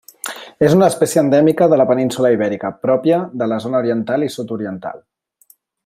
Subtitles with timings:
[0.67, 5.03] És una espècie endèmica de la península Ibèrica pròpia de la zona oriental i sud-oriental.